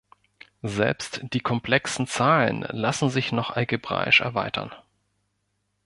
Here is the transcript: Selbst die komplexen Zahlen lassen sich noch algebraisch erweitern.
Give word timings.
Selbst 0.63 1.21
die 1.31 1.41
komplexen 1.41 2.07
Zahlen 2.07 2.61
lassen 2.71 3.11
sich 3.11 3.31
noch 3.31 3.51
algebraisch 3.51 4.21
erweitern. 4.21 4.71